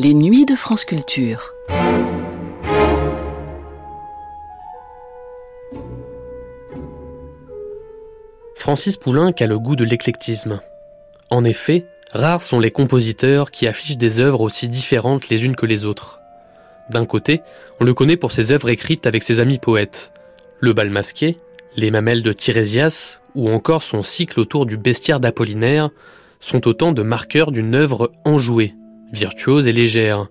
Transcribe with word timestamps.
Les 0.00 0.14
nuits 0.14 0.46
de 0.46 0.54
France 0.54 0.84
Culture. 0.84 1.52
Francis 8.54 8.96
Poulenc 8.96 9.32
a 9.40 9.46
le 9.46 9.58
goût 9.58 9.74
de 9.74 9.82
l'éclectisme. 9.82 10.60
En 11.30 11.42
effet, 11.42 11.84
rares 12.12 12.42
sont 12.42 12.60
les 12.60 12.70
compositeurs 12.70 13.50
qui 13.50 13.66
affichent 13.66 13.96
des 13.96 14.20
œuvres 14.20 14.42
aussi 14.42 14.68
différentes 14.68 15.30
les 15.30 15.44
unes 15.44 15.56
que 15.56 15.66
les 15.66 15.84
autres. 15.84 16.20
D'un 16.90 17.04
côté, 17.04 17.42
on 17.80 17.84
le 17.84 17.92
connaît 17.92 18.16
pour 18.16 18.30
ses 18.30 18.52
œuvres 18.52 18.68
écrites 18.68 19.04
avec 19.04 19.24
ses 19.24 19.40
amis 19.40 19.58
poètes. 19.58 20.12
Le 20.60 20.74
bal 20.74 20.90
masqué, 20.90 21.38
les 21.74 21.90
mamelles 21.90 22.22
de 22.22 22.32
Tirésias 22.32 23.18
ou 23.34 23.50
encore 23.50 23.82
son 23.82 24.04
cycle 24.04 24.38
autour 24.38 24.64
du 24.64 24.76
bestiaire 24.76 25.18
d'Apollinaire 25.18 25.90
sont 26.38 26.68
autant 26.68 26.92
de 26.92 27.02
marqueurs 27.02 27.50
d'une 27.50 27.74
œuvre 27.74 28.12
enjouée, 28.24 28.76
virtuose 29.12 29.68
et 29.68 29.72
légère, 29.72 30.28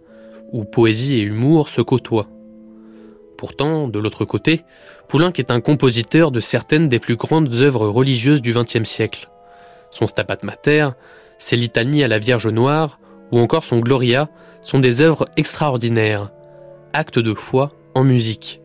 où 0.51 0.63
poésie 0.63 1.15
et 1.15 1.21
humour 1.21 1.69
se 1.69 1.81
côtoient. 1.81 2.27
Pourtant, 3.37 3.87
de 3.87 3.99
l'autre 3.99 4.25
côté, 4.25 4.63
Poulenc 5.07 5.33
est 5.37 5.51
un 5.51 5.61
compositeur 5.61 6.31
de 6.31 6.39
certaines 6.39 6.89
des 6.89 6.99
plus 6.99 7.15
grandes 7.15 7.53
œuvres 7.53 7.87
religieuses 7.87 8.41
du 8.41 8.53
XXe 8.53 8.83
siècle. 8.83 9.29
Son 9.91 10.07
Stabat 10.07 10.39
Mater, 10.43 10.89
ses 11.37 11.55
litanies 11.55 12.03
à 12.03 12.07
la 12.07 12.19
Vierge 12.19 12.47
Noire, 12.47 12.99
ou 13.31 13.39
encore 13.39 13.63
son 13.63 13.79
Gloria, 13.79 14.29
sont 14.61 14.79
des 14.79 15.01
œuvres 15.01 15.25
extraordinaires, 15.37 16.31
actes 16.93 17.19
de 17.19 17.33
foi 17.33 17.69
en 17.93 18.03
musique, 18.03 18.59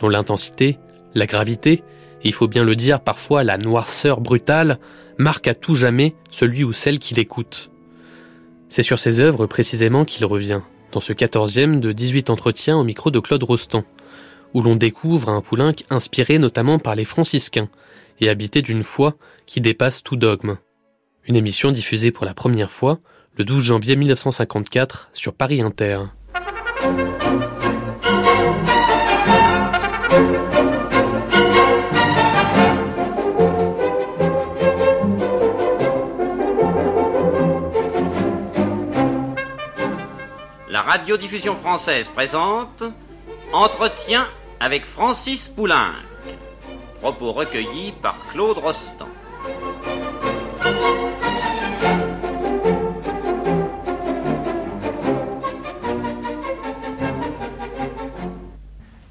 dont 0.00 0.08
l'intensité, 0.08 0.78
la 1.14 1.26
gravité, 1.26 1.82
et 2.22 2.28
il 2.28 2.32
faut 2.34 2.48
bien 2.48 2.62
le 2.62 2.76
dire 2.76 3.00
parfois 3.00 3.42
la 3.42 3.56
noirceur 3.56 4.20
brutale, 4.20 4.78
marquent 5.18 5.48
à 5.48 5.54
tout 5.54 5.74
jamais 5.74 6.14
celui 6.30 6.62
ou 6.62 6.72
celle 6.72 6.98
qui 6.98 7.14
l'écoute. 7.14 7.70
C'est 8.70 8.84
sur 8.84 9.00
ces 9.00 9.18
œuvres 9.18 9.46
précisément 9.46 10.04
qu'il 10.04 10.24
revient, 10.24 10.60
dans 10.92 11.00
ce 11.00 11.12
quatorzième 11.12 11.80
de 11.80 11.90
18 11.90 12.30
entretiens 12.30 12.78
au 12.78 12.84
micro 12.84 13.10
de 13.10 13.18
Claude 13.18 13.42
Rostand, 13.42 13.82
où 14.54 14.62
l'on 14.62 14.76
découvre 14.76 15.28
un 15.28 15.40
Poulenc 15.40 15.72
inspiré 15.90 16.38
notamment 16.38 16.78
par 16.78 16.94
les 16.94 17.04
franciscains 17.04 17.68
et 18.20 18.28
habité 18.28 18.62
d'une 18.62 18.84
foi 18.84 19.16
qui 19.46 19.60
dépasse 19.60 20.04
tout 20.04 20.14
dogme. 20.14 20.56
Une 21.26 21.34
émission 21.34 21.72
diffusée 21.72 22.12
pour 22.12 22.24
la 22.24 22.32
première 22.32 22.70
fois 22.70 23.00
le 23.36 23.44
12 23.44 23.64
janvier 23.64 23.96
1954 23.96 25.10
sur 25.14 25.34
Paris 25.34 25.62
Inter. 25.62 25.96
Radiodiffusion 40.90 41.54
française 41.54 42.08
présente 42.08 42.82
Entretien 43.52 44.26
avec 44.58 44.84
Francis 44.84 45.46
Poulenc. 45.46 45.92
Propos 47.00 47.30
recueillis 47.30 47.92
par 48.02 48.16
Claude 48.32 48.58
Rostand. 48.58 49.06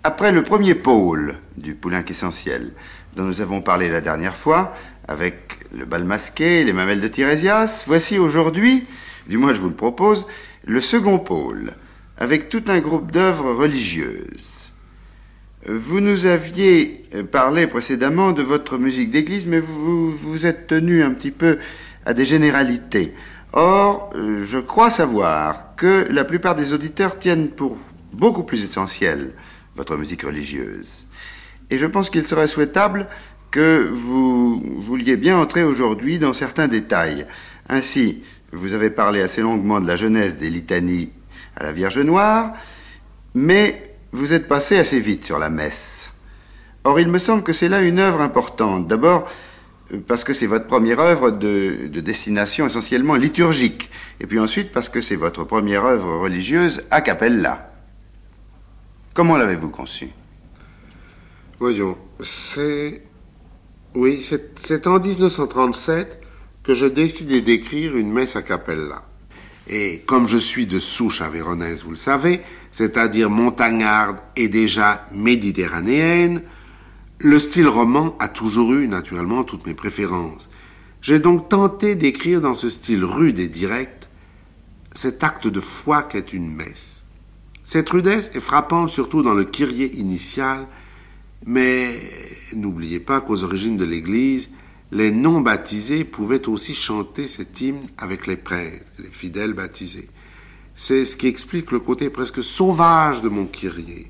Après 0.03 0.33
le 0.33 0.43
premier 0.43 0.75
pôle 0.75 1.37
du 1.55 1.75
Poulenc 1.75 2.03
essentiel, 2.09 2.73
dont 3.15 3.23
nous 3.23 3.39
avons 3.39 3.61
parlé 3.61 3.87
la 3.87 4.01
dernière 4.01 4.35
fois, 4.35 4.73
avec 5.07 5.59
le 5.73 5.85
bal 5.85 6.03
masqué, 6.03 6.65
les 6.65 6.73
mamelles 6.73 6.99
de 6.99 7.07
Tirésias, 7.07 7.85
voici 7.87 8.19
aujourd'hui, 8.19 8.85
du 9.27 9.37
moins 9.37 9.53
je 9.53 9.61
vous 9.61 9.69
le 9.69 9.75
propose, 9.75 10.27
le 10.65 10.81
second 10.81 11.19
pôle, 11.19 11.73
avec 12.17 12.49
tout 12.49 12.63
un 12.67 12.79
groupe 12.79 13.11
d'œuvres 13.11 13.53
religieuses. 13.53 14.71
Vous 15.65 15.99
nous 15.99 16.25
aviez 16.25 17.05
parlé 17.31 17.67
précédemment 17.67 18.31
de 18.31 18.43
votre 18.43 18.77
musique 18.77 19.11
d'église, 19.11 19.45
mais 19.45 19.59
vous 19.59 20.11
vous 20.11 20.45
êtes 20.45 20.67
tenu 20.67 21.03
un 21.03 21.11
petit 21.11 21.31
peu 21.31 21.59
à 22.05 22.13
des 22.13 22.25
généralités. 22.25 23.13
Or, 23.51 24.11
je 24.15 24.57
crois 24.59 24.89
savoir 24.89 25.75
que 25.75 26.07
la 26.09 26.23
plupart 26.23 26.55
des 26.55 26.73
auditeurs 26.73 27.19
tiennent 27.19 27.49
pour 27.49 27.77
beaucoup 28.13 28.43
plus 28.43 28.63
essentiel 28.63 29.31
votre 29.75 29.97
musique 29.97 30.23
religieuse. 30.23 31.07
Et 31.69 31.77
je 31.77 31.85
pense 31.85 32.09
qu'il 32.09 32.23
serait 32.23 32.47
souhaitable 32.47 33.07
que 33.51 33.87
vous 33.91 34.61
vouliez 34.81 35.17
bien 35.17 35.37
entrer 35.37 35.63
aujourd'hui 35.63 36.19
dans 36.19 36.33
certains 36.33 36.67
détails. 36.67 37.25
Ainsi, 37.67 38.21
vous 38.51 38.73
avez 38.73 38.89
parlé 38.89 39.21
assez 39.21 39.41
longuement 39.41 39.79
de 39.79 39.87
la 39.87 39.95
jeunesse 39.95 40.37
des 40.37 40.49
litanies 40.49 41.11
à 41.55 41.63
la 41.63 41.71
Vierge 41.71 41.99
Noire, 41.99 42.53
mais 43.33 43.95
vous 44.11 44.33
êtes 44.33 44.47
passé 44.47 44.77
assez 44.77 44.99
vite 44.99 45.25
sur 45.25 45.39
la 45.39 45.49
messe. 45.49 46.11
Or, 46.83 46.99
il 46.99 47.09
me 47.09 47.19
semble 47.19 47.43
que 47.43 47.53
c'est 47.53 47.69
là 47.69 47.81
une 47.81 47.99
œuvre 47.99 48.21
importante. 48.21 48.87
D'abord, 48.87 49.29
parce 50.07 50.23
que 50.23 50.33
c'est 50.33 50.47
votre 50.47 50.67
première 50.67 50.99
œuvre 50.99 51.31
de, 51.31 51.87
de, 51.87 51.99
destination 51.99 52.65
essentiellement 52.65 53.15
liturgique, 53.15 53.89
et 54.19 54.27
puis 54.27 54.39
ensuite 54.39 54.71
parce 54.71 54.89
que 54.89 55.01
c'est 55.01 55.15
votre 55.15 55.43
première 55.43 55.85
œuvre 55.85 56.15
religieuse 56.17 56.83
a 56.91 57.01
cappella. 57.01 57.71
Comment 59.13 59.37
l'avez-vous 59.37 59.69
conçue? 59.69 60.09
Voyons, 61.59 61.97
c'est... 62.19 63.03
Oui, 63.95 64.21
c'est 64.55 64.87
en 64.87 64.99
1937 64.99 66.21
que 66.63 66.73
je 66.73 66.85
décidai 66.85 67.41
d'écrire 67.41 67.97
une 67.97 68.11
messe 68.11 68.35
a 68.35 68.41
cappella. 68.41 69.05
Et 69.67 69.99
comme 70.05 70.27
je 70.27 70.37
suis 70.37 70.65
de 70.65 70.79
souche 70.79 71.21
avéronaise, 71.21 71.83
vous 71.83 71.91
le 71.91 71.95
savez, 71.95 72.41
c'est-à-dire 72.71 73.29
montagnarde 73.29 74.17
et 74.35 74.49
déjà 74.49 75.07
méditerranéenne, 75.11 76.41
le 77.19 77.37
style 77.37 77.67
roman 77.67 78.15
a 78.19 78.27
toujours 78.27 78.73
eu 78.73 78.87
naturellement 78.87 79.43
toutes 79.43 79.67
mes 79.67 79.73
préférences. 79.73 80.49
J'ai 81.01 81.19
donc 81.19 81.49
tenté 81.49 81.95
d'écrire 81.95 82.41
dans 82.41 82.53
ce 82.53 82.69
style 82.69 83.05
rude 83.05 83.39
et 83.39 83.47
direct 83.47 84.09
cet 84.93 85.23
acte 85.23 85.47
de 85.47 85.59
foi 85.59 86.03
qu'est 86.03 86.33
une 86.33 86.53
messe. 86.53 87.05
Cette 87.63 87.89
rudesse 87.89 88.31
est 88.33 88.39
frappante 88.39 88.89
surtout 88.89 89.21
dans 89.21 89.35
le 89.35 89.43
kyrie 89.43 89.91
initial, 89.93 90.67
mais 91.45 91.95
n'oubliez 92.55 92.99
pas 92.99 93.21
qu'aux 93.21 93.43
origines 93.43 93.77
de 93.77 93.85
l'Église, 93.85 94.49
les 94.91 95.11
non-baptisés 95.11 96.03
pouvaient 96.03 96.47
aussi 96.47 96.73
chanter 96.73 97.27
cet 97.27 97.61
hymne 97.61 97.83
avec 97.97 98.25
les 98.25 98.37
prêtres, 98.37 98.85
les 98.97 99.11
fidèles 99.11 99.53
baptisés. 99.53 100.09
C'est 100.75 101.05
ce 101.05 101.15
qui 101.15 101.27
explique 101.27 101.71
le 101.71 101.79
côté 101.79 102.09
presque 102.09 102.43
sauvage 102.43 103.21
de 103.21 103.29
mon 103.29 103.45
kyrie. 103.45 104.07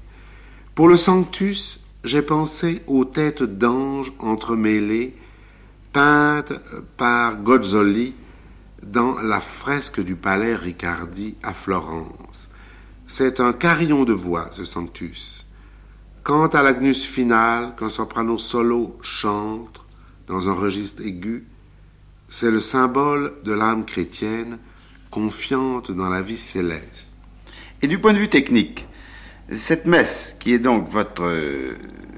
Pour 0.76 0.88
le 0.88 0.96
Sanctus, 0.96 1.82
j'ai 2.04 2.22
pensé 2.22 2.82
aux 2.88 3.04
têtes 3.04 3.44
d'anges 3.44 4.14
entremêlées, 4.20 5.16
peintes 5.92 6.54
par 6.96 7.42
Gozzoli 7.42 8.14
dans 8.82 9.20
la 9.20 9.42
fresque 9.42 10.00
du 10.00 10.16
palais 10.16 10.56
Riccardi 10.56 11.36
à 11.44 11.54
Florence. 11.54 12.50
C'est 13.08 13.42
un 13.42 13.52
carillon 13.52 14.06
de 14.06 14.14
voix, 14.14 14.50
ce 14.52 14.64
Sanctus. 14.64 15.46
Quant 16.24 16.48
à 16.48 16.62
l'agnus 16.62 17.04
final, 17.04 17.76
qu'un 17.76 17.90
soprano 17.90 18.38
solo 18.38 18.98
chante 19.02 19.82
dans 20.30 20.48
un 20.48 20.54
registre 20.54 21.02
aigu, 21.02 21.44
c'est 22.28 22.52
le 22.52 22.60
symbole 22.60 23.34
de 23.44 23.52
l'âme 23.52 23.84
chrétienne 23.84 24.60
confiante 25.10 25.92
dans 25.92 26.08
la 26.08 26.22
vie 26.22 26.38
céleste. 26.38 27.16
Et 27.82 27.88
du 27.88 27.98
point 27.98 28.14
de 28.14 28.20
vue 28.20 28.30
technique, 28.30 28.86
cette 29.52 29.88
messe, 29.88 30.38
qui 30.40 30.54
est 30.54 30.60
donc 30.60 30.88
votre, 30.88 31.28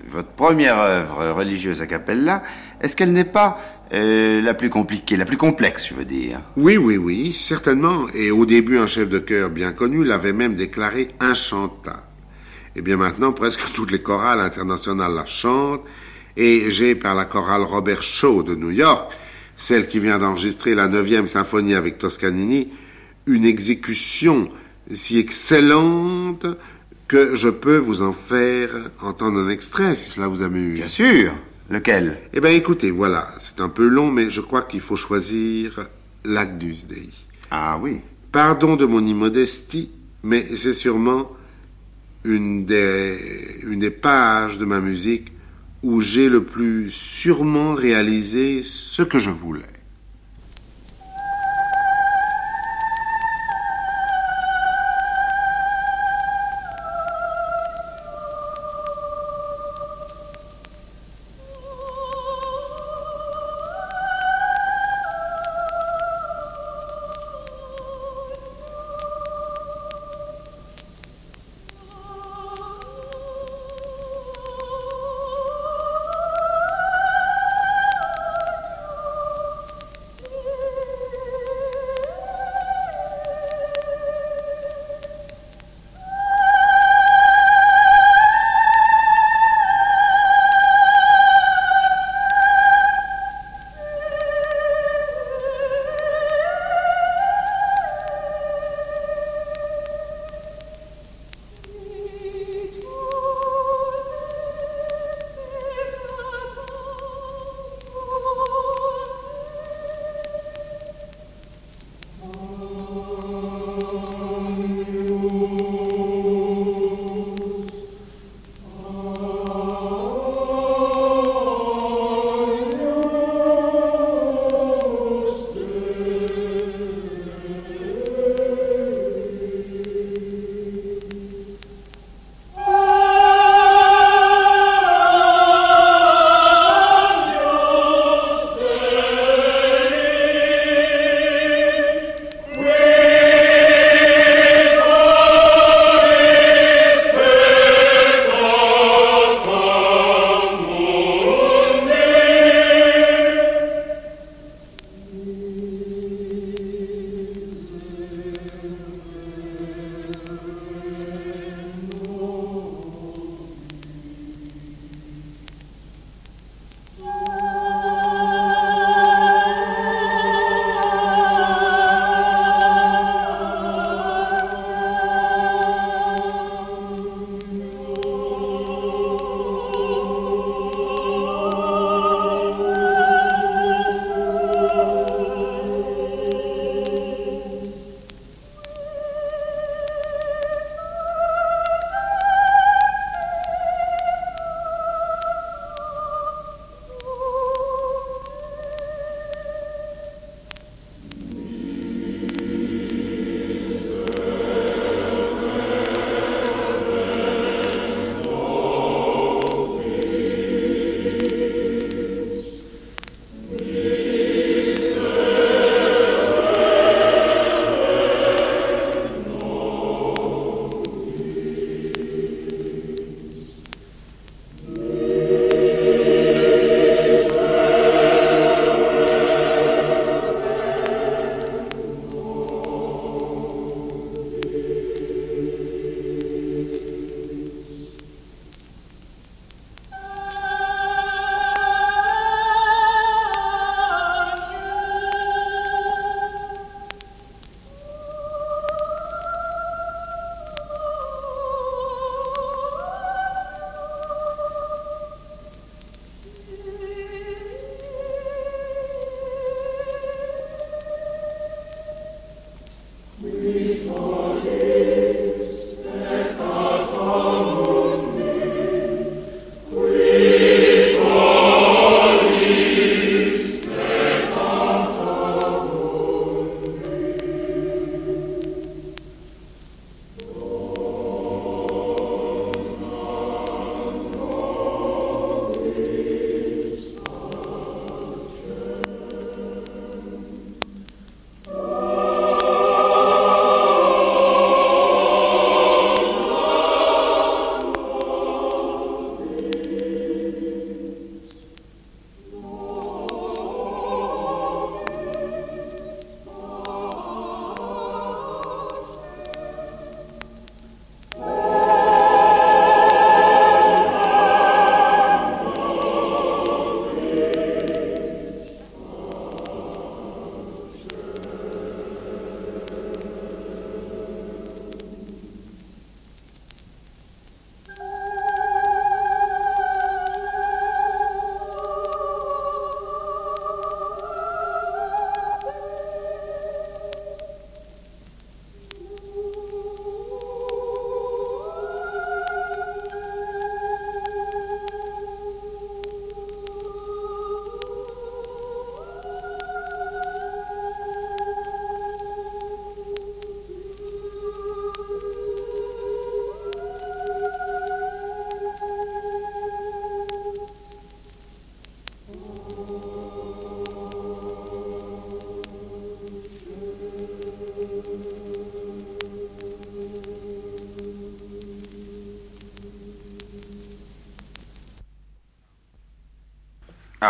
votre 0.08 0.28
première 0.28 0.78
œuvre 0.80 1.32
religieuse 1.32 1.82
a 1.82 1.88
cappella, 1.88 2.44
est-ce 2.82 2.98
qu'elle 2.98 3.14
n'est 3.14 3.24
pas 3.24 3.58
euh, 3.94 4.42
la 4.42 4.54
plus 4.54 4.70
compliquée, 4.70 5.16
la 5.16 5.26
plus 5.26 5.38
complexe, 5.38 5.88
je 5.88 5.94
veux 5.94 6.06
dire? 6.06 6.42
Oui, 6.58 6.76
oui, 6.76 6.98
oui, 6.98 7.32
certainement. 7.32 8.08
Et 8.14 8.30
au 8.32 8.46
début, 8.46 8.78
un 8.78 8.88
chef 8.88 9.08
de 9.08 9.20
chœur 9.20 9.50
bien 9.50 9.72
connu 9.72 10.04
l'avait 10.04 10.34
même 10.34 10.56
déclaré 10.56 11.16
inchantable. 11.22 12.04
Et 12.76 12.82
bien 12.82 12.98
maintenant, 12.98 13.32
presque 13.32 13.72
toutes 13.74 13.92
les 13.92 14.02
chorales 14.02 14.42
internationales 14.42 15.14
la 15.14 15.26
chantent. 15.26 15.86
Et 16.38 16.70
j'ai, 16.70 16.96
par 16.96 17.16
la 17.16 17.26
chorale 17.26 17.64
Robert 17.64 18.02
Shaw 18.02 18.44
de 18.44 18.56
New 18.56 18.72
York, 18.72 19.12
celle 19.58 19.88
qui 19.88 20.00
vient 20.00 20.18
d'enregistrer 20.18 20.76
la 20.76 20.88
9e 20.88 21.28
symphonie 21.28 21.76
avec 21.76 21.98
Toscanini, 21.98 22.70
une 23.28 23.46
exécution 23.46 24.50
si 24.92 25.20
excellente 25.20 26.46
que 27.08 27.36
je 27.36 27.50
peux 27.50 27.78
vous 27.78 28.02
en 28.02 28.14
faire 28.14 28.70
entendre 29.02 29.40
un 29.40 29.50
extrait, 29.50 29.96
si 29.96 30.12
cela 30.12 30.28
vous 30.28 30.42
amuse. 30.42 30.80
Bien 30.80 30.88
sûr. 30.88 31.34
Lequel? 31.70 32.18
Eh 32.34 32.42
bien, 32.42 32.52
écoutez, 32.52 32.92
voilà, 32.92 33.30
c'est 33.38 33.62
un 33.62 33.70
peu 33.70 33.88
long, 33.88 34.10
mais 34.12 34.30
je 34.30 34.42
crois 34.42 34.64
qu'il 34.64 34.82
faut 34.82 34.96
choisir 34.96 35.88
l'Agnus 36.26 36.86
Dei. 36.86 37.10
Ah 37.50 37.78
oui. 37.82 38.02
Pardon 38.32 38.76
de 38.76 38.86
mon 38.86 39.06
immodestie, 39.06 39.92
mais 40.24 40.56
c'est 40.56 40.74
sûrement 40.74 41.32
une 42.24 42.66
des, 42.66 43.18
une 43.66 43.80
des 43.80 43.90
pages 43.90 44.58
de 44.58 44.66
ma 44.66 44.80
musique 44.80 45.32
où 45.84 46.02
j'ai 46.02 46.30
le 46.30 46.44
plus 46.44 46.92
sûrement 46.92 47.74
réalisé 47.74 48.64
ce 48.64 49.02
que 49.02 49.20
je 49.20 49.32
voulais. 49.32 49.81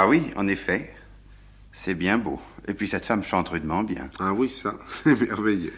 Ah 0.04 0.08
oui, 0.08 0.24
en 0.36 0.48
effet. 0.48 0.92
C'est 1.72 1.94
bien 1.94 2.18
beau. 2.18 2.42
Et 2.68 2.74
puis 2.74 2.88
cette 2.88 3.06
femme 3.06 3.22
chante 3.24 3.50
rudement 3.50 3.84
bien. 3.84 4.10
Ah 4.18 4.34
oui, 4.34 4.50
ça, 4.50 4.76
c'est 4.88 5.16
merveilleux. 5.30 5.74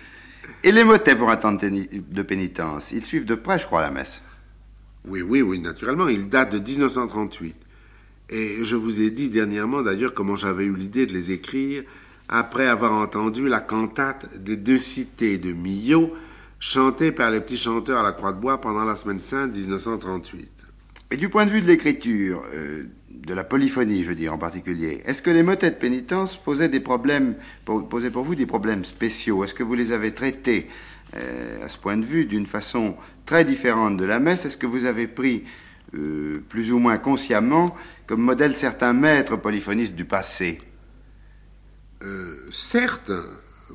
Et 0.64 0.72
les 0.72 0.86
motets 0.86 1.18
pour 1.18 1.30
un 1.30 1.36
temps 1.36 1.52
de 1.52 2.22
pénitence, 2.22 2.94
ils 2.94 3.04
suivent 3.04 3.26
de 3.26 3.36
près, 3.36 3.60
je 3.60 3.66
crois, 3.66 3.82
la 3.82 3.92
messe. 3.92 4.22
Oui, 5.06 5.22
oui, 5.22 5.42
oui, 5.42 5.60
naturellement. 5.60 6.08
Ils 6.08 6.30
datent 6.30 6.54
de 6.54 6.60
1938. 6.60 7.54
Et 8.30 8.64
je 8.64 8.78
vous 8.78 9.02
ai 9.02 9.12
dit 9.12 9.30
dernièrement, 9.30 9.82
d'ailleurs, 9.82 10.14
comment 10.14 10.38
j'avais 10.38 10.64
eu 10.64 10.74
l'idée 10.74 11.06
de 11.06 11.12
les 11.12 11.32
écrire 11.32 11.84
après 12.30 12.68
avoir 12.68 12.94
entendu 12.94 13.50
la 13.50 13.60
cantate 13.60 14.42
des 14.42 14.56
deux 14.56 14.80
cités 14.80 15.38
de 15.38 15.52
Millau, 15.52 16.14
chantée 16.62 17.12
par 17.12 17.30
les 17.30 17.42
petits 17.42 17.58
chanteurs 17.58 18.00
à 18.00 18.04
la 18.04 18.14
Croix 18.14 18.32
de 18.32 18.40
Bois 18.40 18.62
pendant 18.62 18.86
la 18.86 18.96
Semaine 18.96 19.20
Sainte 19.20 19.54
1938. 19.54 20.50
Et 21.12 21.18
du 21.18 21.28
point 21.28 21.46
de 21.46 21.52
vue 21.52 21.62
de 21.62 21.68
l'écriture, 21.68 22.44
euh, 22.56 22.86
de 23.14 23.34
la 23.34 23.44
polyphonie, 23.44 24.04
je 24.04 24.10
veux 24.10 24.16
dire 24.16 24.34
en 24.34 24.38
particulier, 24.38 25.02
est-ce 25.06 25.22
que 25.22 25.30
les 25.30 25.44
motets 25.44 25.72
de 25.72 25.76
pénitence 25.76 26.36
posaient 26.36 26.70
des 26.70 26.80
problèmes, 26.80 27.36
posaient 27.66 28.12
pour 28.12 28.24
vous 28.24 28.36
des 28.36 28.46
problèmes 28.46 28.84
spéciaux? 28.84 29.44
Est-ce 29.44 29.54
que 29.54 29.64
vous 29.64 29.76
les 29.76 29.92
avez 29.92 30.14
traités 30.14 30.68
euh, 31.16 31.64
à 31.64 31.70
ce 31.70 31.78
point 31.78 31.98
de 31.98 32.06
vue 32.06 32.26
d'une 32.26 32.46
façon 32.46 32.96
très 33.26 33.46
différente 33.46 33.98
de 33.98 34.06
la 34.06 34.20
messe? 34.20 34.46
Est-ce 34.46 34.58
que 34.58 34.66
vous 34.68 34.86
avez 34.86 35.08
pris 35.08 35.44
euh, 35.96 36.44
plus 36.50 36.72
ou 36.72 36.80
moins 36.80 36.98
consciemment 36.98 37.76
comme 38.08 38.22
modèle 38.22 38.56
certains 38.56 38.94
maîtres 38.94 39.38
polyphonistes 39.38 39.96
du 39.96 40.06
passé? 40.06 40.60
Certes, 42.52 43.14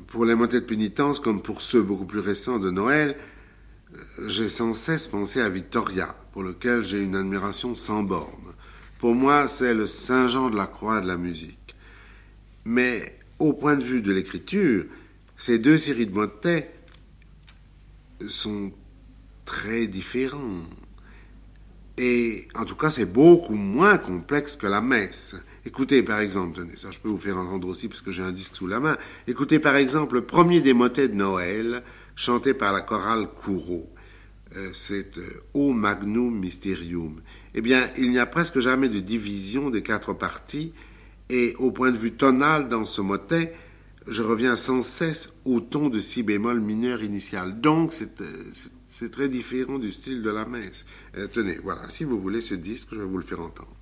pour 0.05 0.23
les 0.23 0.35
motets 0.35 0.61
de 0.61 0.65
pénitence 0.65 1.19
comme 1.19 1.41
pour 1.41 1.63
ceux 1.63 1.81
beaucoup 1.81 2.05
plus 2.05 2.19
récents 2.19 2.59
de 2.59 2.69
Noël, 2.69 3.17
j'ai 4.27 4.49
sans 4.49 4.73
cesse 4.73 5.07
pensé 5.07 5.41
à 5.41 5.49
Victoria, 5.49 6.15
pour 6.31 6.43
lequel 6.43 6.83
j'ai 6.83 7.01
une 7.01 7.15
admiration 7.15 7.75
sans 7.75 8.03
borne. 8.03 8.48
Pour 8.99 9.15
moi, 9.15 9.47
c'est 9.47 9.73
le 9.73 9.87
Saint 9.87 10.27
Jean 10.27 10.49
de 10.49 10.57
la 10.57 10.67
Croix 10.67 10.99
de 10.99 11.07
la 11.07 11.15
musique. 11.15 11.73
Mais 12.65 13.17
au 13.39 13.53
point 13.53 13.75
de 13.77 13.83
vue 13.83 14.01
de 14.01 14.11
l'écriture, 14.11 14.85
ces 15.37 15.57
deux 15.57 15.77
séries 15.77 16.05
de 16.05 16.13
motets 16.13 16.69
sont 18.27 18.73
très 19.45 19.87
différents. 19.87 20.63
Et 21.97 22.49
en 22.55 22.65
tout 22.65 22.75
cas, 22.75 22.89
c'est 22.89 23.05
beaucoup 23.05 23.55
moins 23.55 23.97
complexe 23.97 24.57
que 24.57 24.67
la 24.67 24.81
messe. 24.81 25.37
Écoutez 25.65 26.03
par 26.03 26.19
exemple, 26.19 26.59
ça 26.75 26.91
je 26.91 26.99
peux 26.99 27.09
vous 27.09 27.17
faire 27.17 27.37
entendre 27.37 27.67
aussi 27.69 27.87
parce 27.87 28.01
que 28.01 28.11
j'ai 28.11 28.21
un 28.21 28.31
disque 28.33 28.55
sous 28.55 28.67
la 28.67 28.81
main. 28.81 28.97
Écoutez 29.27 29.59
par 29.59 29.77
exemple 29.77 30.15
le 30.15 30.25
premier 30.25 30.59
des 30.59 30.73
motets 30.73 31.07
de 31.07 31.15
Noël, 31.15 31.83
chanté 32.15 32.53
par 32.53 32.73
la 32.73 32.81
chorale 32.81 33.27
Kourou. 33.43 33.87
Euh, 34.57 34.71
c'est 34.73 35.17
euh, 35.17 35.43
O 35.53 35.71
Magnum 35.73 36.37
Mysterium. 36.37 37.21
Eh 37.55 37.61
bien, 37.61 37.89
il 37.97 38.11
n'y 38.11 38.19
a 38.19 38.25
presque 38.25 38.59
jamais 38.59 38.89
de 38.89 38.99
division 38.99 39.69
des 39.69 39.81
quatre 39.81 40.13
parties, 40.13 40.73
et 41.29 41.55
au 41.57 41.71
point 41.71 41.91
de 41.91 41.97
vue 41.97 42.13
tonal 42.13 42.69
dans 42.69 42.85
ce 42.85 43.01
motet, 43.01 43.53
je 44.07 44.23
reviens 44.23 44.55
sans 44.55 44.81
cesse 44.81 45.33
au 45.45 45.59
ton 45.59 45.89
de 45.89 45.99
si 45.99 46.23
bémol 46.23 46.59
mineur 46.59 47.03
initial. 47.03 47.61
Donc, 47.61 47.93
c'est 47.93 48.21
euh, 48.21 49.09
très 49.09 49.29
différent 49.29 49.77
du 49.77 49.91
style 49.91 50.21
de 50.21 50.29
la 50.29 50.45
messe. 50.45 50.85
tenez, 51.31 51.59
voilà, 51.63 51.89
si 51.89 52.03
vous 52.03 52.19
voulez 52.19 52.41
ce 52.41 52.55
disque, 52.55 52.89
je 52.91 52.97
vais 52.97 53.05
vous 53.05 53.17
le 53.17 53.23
faire 53.23 53.41
entendre. 53.41 53.78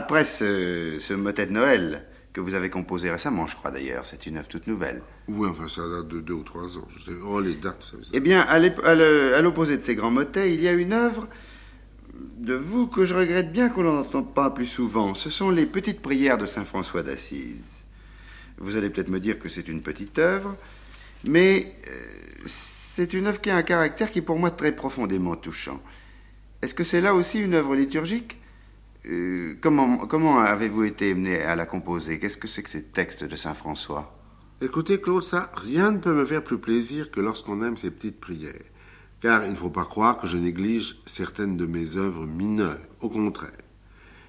Après 0.00 0.24
ce, 0.24 0.96
ce 0.98 1.14
motet 1.14 1.46
de 1.46 1.52
Noël, 1.52 2.06
que 2.32 2.40
vous 2.40 2.54
avez 2.54 2.70
composé 2.70 3.10
récemment, 3.10 3.46
je 3.46 3.56
crois 3.56 3.70
d'ailleurs, 3.70 4.04
c'est 4.04 4.26
une 4.26 4.36
œuvre 4.38 4.48
toute 4.48 4.66
nouvelle. 4.66 5.02
Oui, 5.28 5.48
enfin, 5.48 5.68
ça 5.68 5.82
date 5.88 6.08
de 6.08 6.20
deux 6.20 6.34
ou 6.34 6.42
trois 6.44 6.78
ans. 6.78 6.86
Je 6.96 7.04
sais- 7.04 7.18
Oh, 7.24 7.40
les 7.40 7.54
dates, 7.56 7.82
vous 7.82 7.90
savez 7.90 8.04
ça. 8.04 8.10
Eh 8.14 8.20
bien, 8.20 8.40
à 8.40 9.42
l'opposé 9.42 9.76
de 9.76 9.82
ces 9.82 9.94
grands 9.94 10.10
motets, 10.10 10.54
il 10.54 10.60
y 10.62 10.68
a 10.68 10.72
une 10.72 10.92
œuvre 10.92 11.28
de 12.38 12.54
vous 12.54 12.86
que 12.86 13.04
je 13.04 13.14
regrette 13.14 13.52
bien 13.52 13.68
qu'on 13.68 13.82
n'entende 13.82 14.32
pas 14.34 14.50
plus 14.50 14.66
souvent. 14.66 15.14
Ce 15.14 15.28
sont 15.30 15.50
les 15.50 15.66
petites 15.66 16.00
prières 16.00 16.38
de 16.38 16.46
Saint 16.46 16.64
François 16.64 17.02
d'Assise. 17.02 17.84
Vous 18.58 18.76
allez 18.76 18.90
peut-être 18.90 19.08
me 19.10 19.20
dire 19.20 19.38
que 19.38 19.48
c'est 19.48 19.68
une 19.68 19.82
petite 19.82 20.18
œuvre, 20.18 20.56
mais 21.24 21.74
euh, 21.88 21.92
c'est 22.46 23.12
une 23.14 23.26
œuvre 23.26 23.40
qui 23.40 23.50
a 23.50 23.56
un 23.56 23.62
caractère 23.62 24.10
qui 24.10 24.18
est 24.20 24.22
pour 24.22 24.38
moi 24.38 24.50
très 24.50 24.72
profondément 24.72 25.34
touchant. 25.36 25.80
Est-ce 26.62 26.74
que 26.74 26.84
c'est 26.84 27.00
là 27.00 27.14
aussi 27.14 27.40
une 27.40 27.54
œuvre 27.54 27.74
liturgique? 27.74 28.36
Euh, 29.06 29.56
comment, 29.60 29.98
comment 30.06 30.40
avez-vous 30.40 30.84
été 30.84 31.14
mené 31.14 31.40
à 31.42 31.56
la 31.56 31.66
composer? 31.66 32.18
Qu'est-ce 32.18 32.36
que 32.36 32.48
c'est 32.48 32.62
que 32.62 32.68
ces 32.68 32.84
textes 32.84 33.24
de 33.24 33.36
Saint 33.36 33.54
François? 33.54 34.14
Écoutez, 34.60 35.00
Claude, 35.00 35.22
ça, 35.22 35.50
rien 35.54 35.92
ne 35.92 35.98
peut 35.98 36.12
me 36.12 36.26
faire 36.26 36.44
plus 36.44 36.58
plaisir 36.58 37.10
que 37.10 37.20
lorsqu'on 37.20 37.62
aime 37.62 37.78
ces 37.78 37.90
petites 37.90 38.20
prières. 38.20 38.52
Car 39.22 39.44
il 39.44 39.52
ne 39.52 39.56
faut 39.56 39.70
pas 39.70 39.86
croire 39.86 40.18
que 40.18 40.26
je 40.26 40.36
néglige 40.36 40.96
certaines 41.06 41.56
de 41.56 41.64
mes 41.64 41.96
œuvres 41.96 42.26
mineures. 42.26 42.80
Au 43.00 43.08
contraire. 43.08 43.50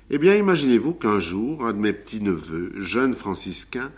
Eh 0.09 0.17
bien, 0.17 0.35
imaginez-vous 0.35 0.93
qu'un 0.93 1.19
jour, 1.19 1.65
un 1.65 1.73
de 1.73 1.77
mes 1.77 1.93
petits-neveux, 1.93 2.73
jeune 2.77 3.13
franciscain, 3.13 3.91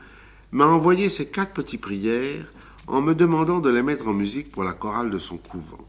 m'a 0.52 0.66
envoyé 0.66 1.10
ces 1.10 1.28
quatre 1.28 1.54
petites 1.54 1.82
prières 1.82 2.52
en 2.88 3.02
me 3.02 3.14
demandant 3.14 3.60
de 3.60 3.70
les 3.70 3.84
mettre 3.84 4.08
en 4.08 4.14
musique 4.14 4.52
pour 4.52 4.64
la 4.64 4.74
chorale 4.74 5.10
de 5.10 5.20
son 5.20 5.38
couvent. 5.38 5.88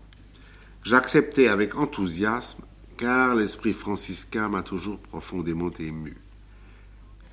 J'acceptai 0.83 1.49
avec 1.49 1.75
enthousiasme, 1.75 2.63
car 2.97 3.35
l'esprit 3.35 3.73
franciscain 3.73 4.49
m'a 4.49 4.63
toujours 4.63 4.99
profondément 4.99 5.71
ému. 5.79 6.17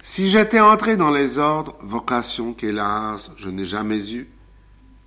Si 0.01 0.29
j'étais 0.29 0.59
entré 0.59 0.97
dans 0.97 1.11
les 1.11 1.37
ordres, 1.37 1.77
vocation 1.81 2.53
qu'hélas 2.53 3.31
je 3.37 3.49
n'ai 3.49 3.65
jamais 3.65 4.13
eue, 4.13 4.29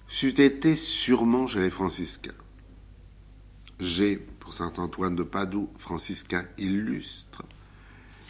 c'eût 0.08 0.40
été 0.40 0.76
sûrement 0.76 1.46
chez 1.46 1.60
les 1.60 1.70
franciscains. 1.70 2.30
J'ai, 3.80 4.16
pour 4.16 4.54
saint 4.54 4.72
Antoine 4.76 5.16
de 5.16 5.24
Padoue, 5.24 5.68
franciscain 5.78 6.44
illustre, 6.58 7.42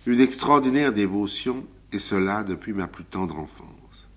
une 0.07 0.21
extraordinaire 0.21 0.93
dévotion, 0.93 1.67
et 1.93 1.99
cela 1.99 2.43
depuis 2.43 2.73
ma 2.73 2.89
plus 2.89 3.05
tendre 3.05 3.39
enfance. 3.39 4.09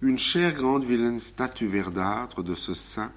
Une 0.00 0.18
chère 0.18 0.54
grande 0.54 0.84
vilaine 0.84 1.20
statue 1.20 1.66
verdâtre 1.66 2.42
de 2.42 2.54
ce 2.54 2.74
saint 2.74 3.12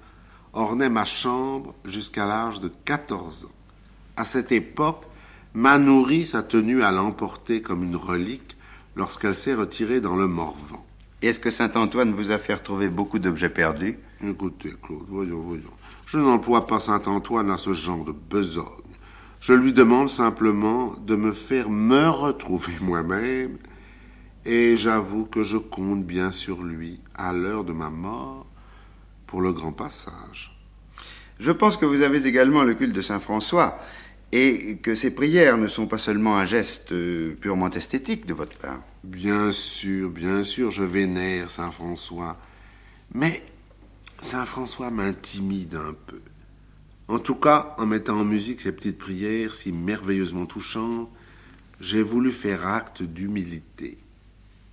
ornait 0.52 0.88
ma 0.88 1.04
chambre 1.04 1.74
jusqu'à 1.84 2.26
l'âge 2.26 2.60
de 2.60 2.68
14 2.84 3.46
ans. 3.46 3.57
À 4.18 4.24
cette 4.24 4.50
époque, 4.50 5.04
ma 5.54 5.78
nourrice 5.78 6.34
a 6.34 6.42
tenu 6.42 6.82
à 6.82 6.90
l'emporter 6.90 7.62
comme 7.62 7.84
une 7.84 7.94
relique 7.94 8.56
lorsqu'elle 8.96 9.36
s'est 9.36 9.54
retirée 9.54 10.00
dans 10.00 10.16
le 10.16 10.26
Morvan. 10.26 10.84
Est-ce 11.22 11.38
que 11.38 11.50
Saint 11.50 11.70
Antoine 11.76 12.12
vous 12.12 12.32
a 12.32 12.38
fait 12.38 12.54
retrouver 12.54 12.88
beaucoup 12.88 13.20
d'objets 13.20 13.48
perdus? 13.48 13.96
Écoutez, 14.28 14.74
Claude, 14.82 15.06
voyons, 15.06 15.40
voyons. 15.42 15.70
Je 16.06 16.18
n'emploie 16.18 16.66
pas 16.66 16.80
Saint 16.80 17.04
Antoine 17.06 17.48
à 17.52 17.56
ce 17.56 17.74
genre 17.74 18.04
de 18.04 18.10
besogne. 18.10 18.64
Je 19.38 19.52
lui 19.52 19.72
demande 19.72 20.10
simplement 20.10 20.96
de 21.06 21.14
me 21.14 21.30
faire 21.30 21.70
me 21.70 22.08
retrouver 22.08 22.72
moi-même, 22.80 23.58
et 24.44 24.76
j'avoue 24.76 25.26
que 25.26 25.44
je 25.44 25.58
compte 25.58 26.02
bien 26.02 26.32
sur 26.32 26.64
lui 26.64 27.00
à 27.14 27.32
l'heure 27.32 27.62
de 27.62 27.72
ma 27.72 27.90
mort 27.90 28.46
pour 29.28 29.42
le 29.42 29.52
grand 29.52 29.70
passage. 29.70 30.58
Je 31.38 31.52
pense 31.52 31.76
que 31.76 31.86
vous 31.86 32.02
avez 32.02 32.26
également 32.26 32.64
le 32.64 32.74
culte 32.74 32.92
de 32.92 33.00
Saint 33.00 33.20
François 33.20 33.78
et 34.32 34.76
que 34.78 34.94
ces 34.94 35.14
prières 35.14 35.56
ne 35.56 35.68
sont 35.68 35.86
pas 35.86 35.98
seulement 35.98 36.36
un 36.36 36.44
geste 36.44 36.92
euh, 36.92 37.34
purement 37.40 37.70
esthétique 37.70 38.26
de 38.26 38.34
votre 38.34 38.58
part. 38.58 38.82
Bien 39.04 39.52
sûr, 39.52 40.10
bien 40.10 40.42
sûr, 40.42 40.70
je 40.70 40.82
vénère 40.82 41.50
Saint 41.50 41.70
François. 41.70 42.36
Mais 43.14 43.42
Saint 44.20 44.44
François 44.44 44.90
m'intimide 44.90 45.76
un 45.76 45.94
peu. 46.06 46.20
En 47.08 47.18
tout 47.18 47.36
cas, 47.36 47.74
en 47.78 47.86
mettant 47.86 48.18
en 48.18 48.24
musique 48.24 48.60
ces 48.60 48.72
petites 48.72 48.98
prières 48.98 49.54
si 49.54 49.72
merveilleusement 49.72 50.44
touchantes, 50.44 51.08
j'ai 51.80 52.02
voulu 52.02 52.32
faire 52.32 52.66
acte 52.66 53.02
d'humilité. 53.02 53.96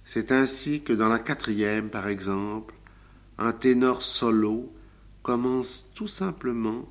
C'est 0.04 0.32
ainsi 0.32 0.82
que 0.82 0.92
dans 0.92 1.08
la 1.08 1.20
quatrième, 1.20 1.90
par 1.90 2.10
exemple, 2.10 2.74
un 3.38 3.54
ténor 3.54 4.02
solo 4.02 4.74
commence 5.24 5.86
tout 5.96 6.08
simplement 6.08 6.86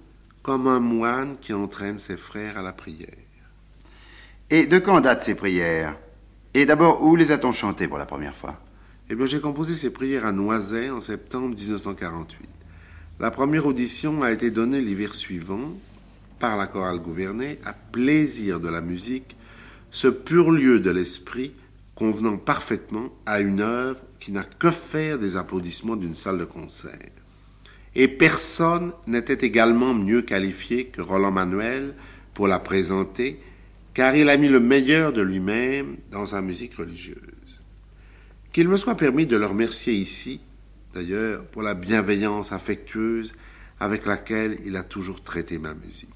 comme 0.45 0.69
un 0.69 0.79
moine 0.79 1.37
qui 1.41 1.55
entraîne 1.55 1.99
ses 1.99 2.19
frères 2.19 2.59
à 2.59 2.63
la 2.63 2.75
prière. 2.75 3.09
Et 4.51 4.67
de 4.67 4.79
quand 4.79 5.01
datent 5.01 5.23
ces 5.23 5.35
prières? 5.35 5.97
Et 6.53 6.67
d'abord, 6.67 7.03
où 7.03 7.17
les 7.17 7.33
a-t-on 7.33 7.51
chantées 7.51 7.89
pour 7.89 7.97
la 7.97 8.05
première 8.05 8.37
fois? 8.37 8.61
Eh 9.09 9.15
bien, 9.15 9.25
j'ai 9.25 9.41
composé 9.41 9.75
ces 9.75 9.91
prières 9.91 10.27
à 10.27 10.33
Noiset 10.33 10.91
en 10.91 11.01
septembre 11.01 11.57
1948. 11.57 12.47
La 13.21 13.31
première 13.31 13.67
audition 13.67 14.23
a 14.23 14.33
été 14.33 14.51
donnée 14.51 14.83
l'hiver 14.83 15.15
suivant 15.15 15.73
par 16.39 16.59
la 16.59 16.67
chorale 16.67 17.01
gouvernée 17.01 17.59
à 17.65 17.73
plaisir 17.73 18.61
de 18.61 18.69
la 18.69 18.83
musique, 18.83 19.37
ce 19.91 20.09
pur 20.09 20.51
lieu 20.51 20.79
de 20.79 20.91
l'esprit 20.91 21.55
convenant 21.95 22.37
parfaitement 22.37 23.09
à 23.25 23.41
une 23.41 23.61
œuvre 23.61 24.01
qui 24.21 24.31
n'a 24.31 24.45
que 24.45 24.71
faire 24.71 25.19
des 25.19 25.37
applaudissements 25.37 25.97
d'une 25.97 26.15
salle 26.15 26.39
de 26.39 26.45
concert. 26.45 27.24
Et 27.97 28.09
personne 28.09 28.93
n'était 29.07 29.47
également 29.47 29.95
mieux 29.95 30.23
qualifié 30.23 30.87
que 30.87 31.01
Roland 31.01 31.31
Manuel 31.31 31.95
pour 32.35 32.49
la 32.49 32.59
présenter, 32.59 33.41
car 33.93 34.17
il 34.17 34.29
a 34.29 34.37
mis 34.37 34.49
le 34.49 34.61
meilleur 34.61 35.13
de 35.13 35.23
lui-même 35.23 35.97
dans 36.11 36.27
sa 36.27 36.43
musique 36.43 36.75
religieuse. 36.75 37.19
Qu'il 38.53 38.69
me 38.69 38.77
soit 38.77 38.97
permis 38.97 39.27
de 39.27 39.37
le 39.37 39.47
remercier 39.47 39.93
ici, 39.93 40.41
d'ailleurs, 40.93 41.45
pour 41.47 41.63
la 41.63 41.75
bienveillance 41.75 42.53
affectueuse 42.53 43.35
avec 43.79 44.07
laquelle 44.07 44.59
il 44.65 44.77
a 44.77 44.83
toujours 44.83 45.23
traité 45.23 45.59
ma 45.59 45.75
musique. 45.75 46.09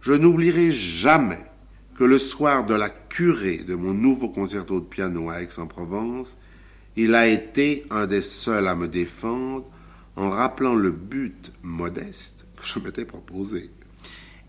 Je 0.00 0.12
n'oublierai 0.12 0.70
jamais 0.70 1.44
que 1.96 2.04
le 2.04 2.18
soir 2.18 2.64
de 2.64 2.72
la 2.72 2.88
curée 2.88 3.58
de 3.58 3.74
mon 3.74 3.92
nouveau 3.92 4.30
concerto 4.30 4.80
de 4.80 4.86
piano 4.86 5.28
à 5.28 5.42
Aix-en-Provence, 5.42 6.36
il 6.96 7.14
a 7.14 7.28
été 7.28 7.84
un 7.90 8.06
des 8.06 8.22
seuls 8.22 8.68
à 8.68 8.74
me 8.74 8.88
défendre 8.88 9.66
en 10.16 10.30
rappelant 10.30 10.74
le 10.74 10.90
but 10.90 11.52
modeste 11.62 12.46
que 12.56 12.66
je 12.66 12.78
m'étais 12.78 13.04
proposé. 13.04 13.70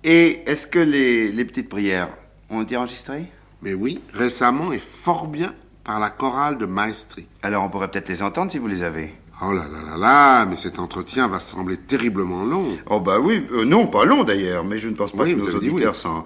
Et 0.04 0.42
est-ce 0.46 0.68
que 0.68 0.80
les, 0.80 1.32
les 1.32 1.46
petites 1.46 1.70
prières 1.70 2.10
ont 2.50 2.62
été 2.64 2.76
enregistrées? 2.76 3.26
Mais 3.62 3.74
oui, 3.74 4.02
récemment 4.14 4.72
et 4.72 4.80
fort 4.80 5.28
bien 5.28 5.54
par 5.84 6.00
la 6.00 6.10
chorale 6.10 6.58
de 6.58 6.66
Maestri. 6.66 7.28
Alors 7.42 7.64
on 7.64 7.70
pourrait 7.70 7.90
peut-être 7.90 8.10
les 8.10 8.24
entendre 8.24 8.52
si 8.52 8.58
vous 8.58 8.68
les 8.68 8.84
avez. 8.84 9.14
Oh 9.44 9.52
là 9.52 9.64
là 9.64 9.82
là 9.92 9.98
là, 9.98 10.46
mais 10.46 10.56
cet 10.56 10.78
entretien 10.78 11.28
va 11.28 11.40
sembler 11.40 11.78
terriblement 11.78 12.44
long. 12.44 12.78
Oh 12.88 13.00
bah 13.00 13.20
oui, 13.20 13.44
euh, 13.52 13.66
non, 13.66 13.88
pas 13.88 14.06
long 14.06 14.24
d'ailleurs, 14.24 14.64
mais 14.64 14.78
je 14.78 14.88
ne 14.88 14.94
pense 14.94 15.14
pas 15.14 15.24
Oui, 15.24 15.36
que 15.36 15.40
nos 15.42 15.56
auditeurs 15.56 15.94
oui. 15.96 16.00
sont... 16.00 16.24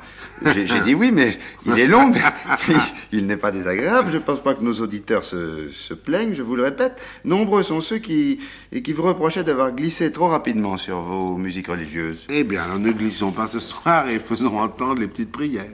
J'ai 0.53 0.67
j'ai 0.67 0.81
dit 0.81 0.93
oui, 0.93 1.11
mais 1.13 1.37
il 1.65 1.79
est 1.79 1.87
long, 1.87 2.09
mais 2.09 2.19
il, 2.67 2.75
il 3.19 3.25
n'est 3.25 3.37
pas 3.37 3.51
désagréable. 3.51 4.09
Je 4.11 4.17
ne 4.17 4.21
pense 4.21 4.41
pas 4.41 4.53
que 4.53 4.61
nos 4.61 4.73
auditeurs 4.81 5.23
se, 5.23 5.69
se 5.69 5.93
plaignent, 5.93 6.35
je 6.35 6.41
vous 6.41 6.57
le 6.57 6.63
répète. 6.63 7.01
Nombreux 7.23 7.63
sont 7.63 7.79
ceux 7.79 7.99
qui, 7.99 8.39
et 8.73 8.81
qui 8.81 8.91
vous 8.91 9.03
reprochaient 9.03 9.45
d'avoir 9.45 9.71
glissé 9.71 10.11
trop 10.11 10.27
rapidement 10.27 10.75
sur 10.75 10.99
vos 10.99 11.37
musiques 11.37 11.67
religieuses. 11.67 12.25
Eh 12.29 12.43
bien, 12.43 12.63
alors 12.63 12.79
ne 12.79 12.91
glissons 12.91 13.31
pas 13.31 13.47
ce 13.47 13.61
soir 13.61 14.09
et 14.09 14.19
faisons 14.19 14.59
entendre 14.59 14.99
les 14.99 15.07
petites 15.07 15.31
prières. 15.31 15.71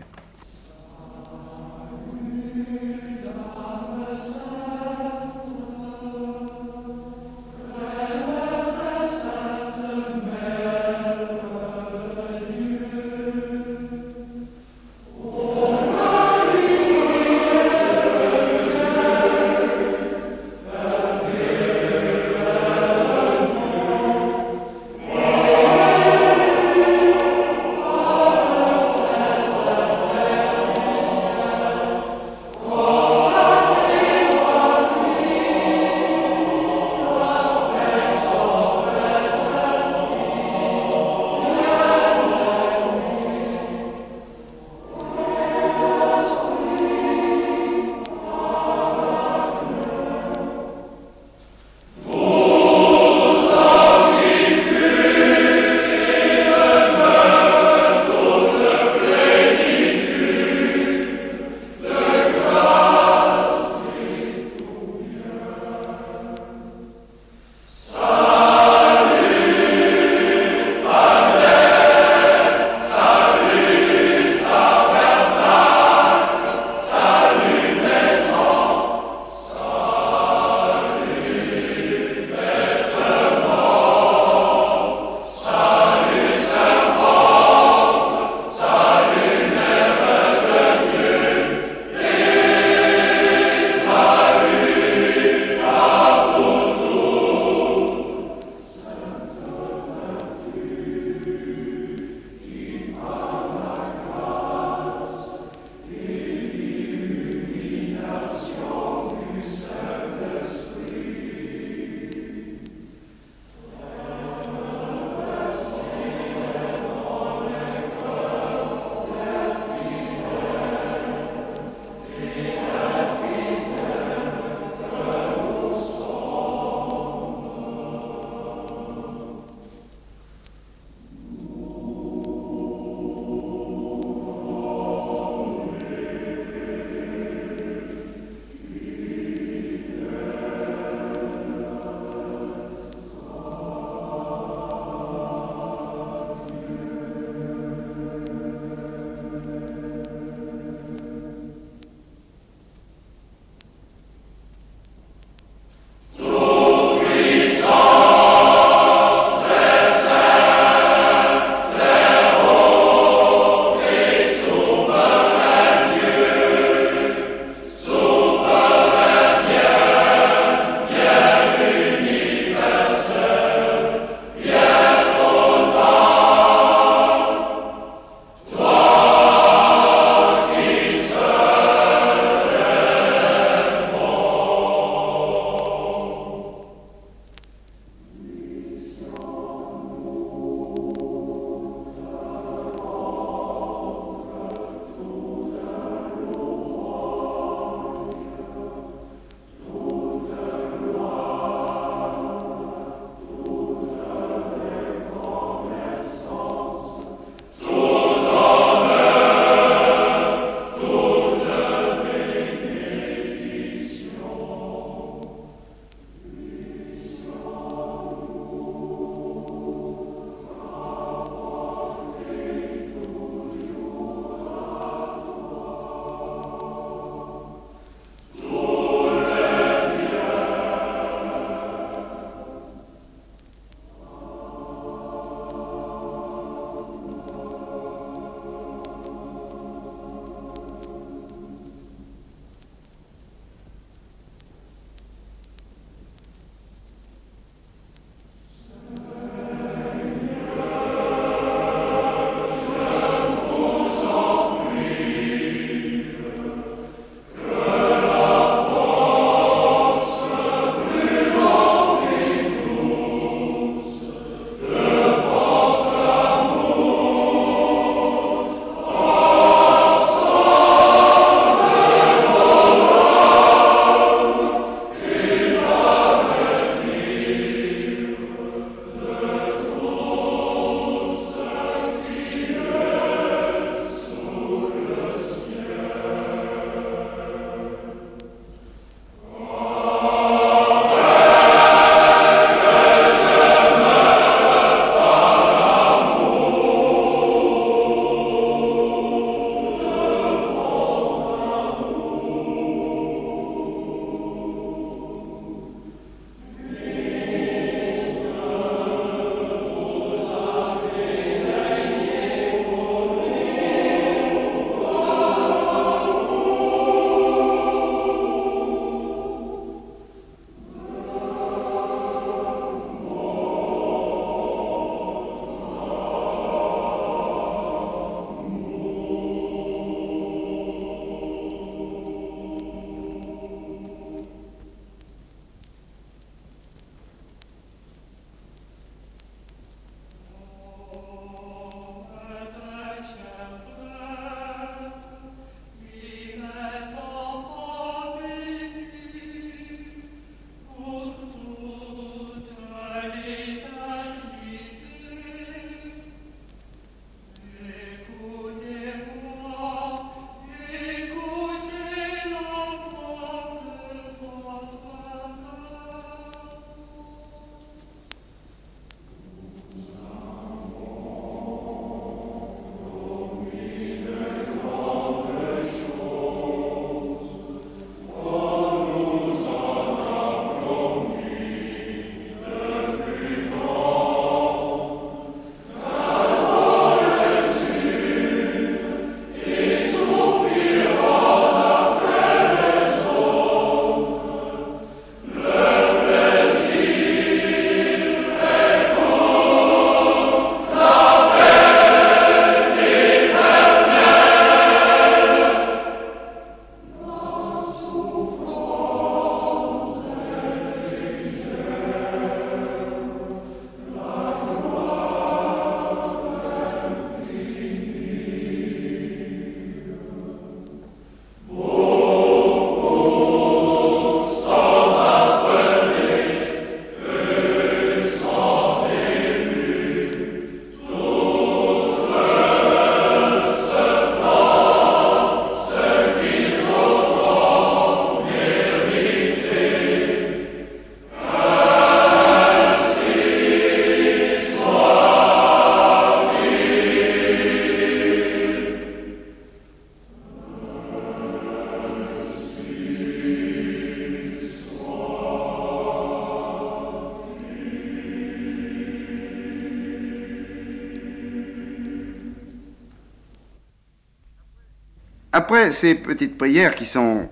Après 465.34 465.72
ces 465.72 465.96
petites 465.96 466.38
prières 466.38 466.76
qui 466.76 466.86
sont 466.86 467.30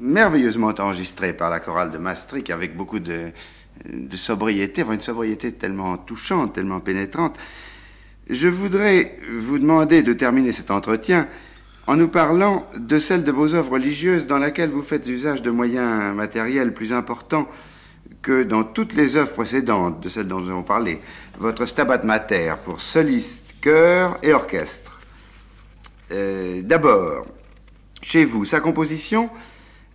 merveilleusement 0.00 0.74
enregistrées 0.78 1.32
par 1.32 1.48
la 1.48 1.60
chorale 1.60 1.90
de 1.90 1.96
Maastricht 1.96 2.50
avec 2.50 2.76
beaucoup 2.76 2.98
de, 2.98 3.32
sobriété, 4.14 4.82
une 4.82 5.00
sobriété 5.00 5.52
tellement 5.52 5.96
touchante, 5.96 6.52
tellement 6.52 6.80
pénétrante, 6.80 7.36
je 8.28 8.48
voudrais 8.48 9.16
vous 9.30 9.58
demander 9.58 10.02
de 10.02 10.12
terminer 10.12 10.52
cet 10.52 10.70
entretien 10.70 11.26
en 11.86 11.96
nous 11.96 12.08
parlant 12.08 12.66
de 12.76 12.98
celle 12.98 13.24
de 13.24 13.32
vos 13.32 13.54
œuvres 13.54 13.72
religieuses 13.72 14.26
dans 14.26 14.36
laquelle 14.36 14.68
vous 14.68 14.82
faites 14.82 15.08
usage 15.08 15.40
de 15.40 15.50
moyens 15.50 16.14
matériels 16.14 16.74
plus 16.74 16.92
importants 16.92 17.48
que 18.20 18.42
dans 18.42 18.62
toutes 18.62 18.92
les 18.92 19.16
œuvres 19.16 19.32
précédentes 19.32 20.00
de 20.00 20.10
celles 20.10 20.28
dont 20.28 20.40
nous 20.40 20.50
avons 20.50 20.64
parlé. 20.64 21.00
Votre 21.38 21.64
Stabat 21.64 22.02
Mater 22.04 22.56
pour 22.62 22.82
soliste, 22.82 23.54
chœur 23.62 24.18
et 24.22 24.34
orchestre. 24.34 25.00
Euh, 26.10 26.60
d'abord, 26.62 27.26
chez 28.02 28.24
vous, 28.24 28.44
sa 28.44 28.60
composition 28.60 29.30